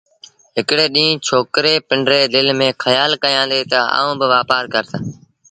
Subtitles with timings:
[0.57, 4.91] هڪڙي ڏيݩهݩ ڇوڪري پنڊريٚ دل ميݩ کيآل ڪيآݩدي تا آئوݩ با وآپآر ڪرس